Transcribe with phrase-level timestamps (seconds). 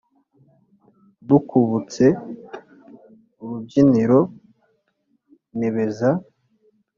[1.27, 2.05] Dukubutse
[3.41, 4.19] urubyiniro
[5.57, 6.09] ntebeza